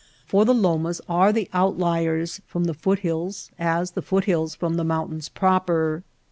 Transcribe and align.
For 0.25 0.45
the 0.45 0.53
lomas 0.55 0.99
are 1.07 1.31
the 1.31 1.47
outliers 1.53 2.41
from 2.47 2.63
the 2.63 2.73
foot 2.73 3.01
hills 3.01 3.51
as 3.59 3.91
the 3.91 4.01
foot 4.01 4.23
hills 4.23 4.55
from 4.55 4.73
the 4.73 4.83
mountains 4.83 5.29
proper. 5.29 6.01